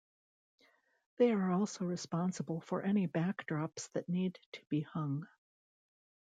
[1.17, 5.27] They are also responsible for any backdrops that need to be hung.